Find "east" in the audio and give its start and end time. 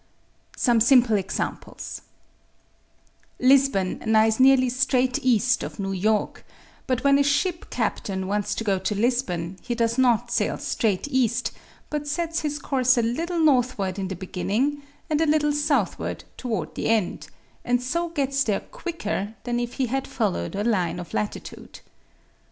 5.23-5.61, 11.11-11.51